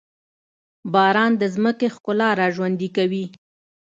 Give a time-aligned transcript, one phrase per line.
[0.93, 3.25] باران د ځمکې ښکلا راژوندي کوي.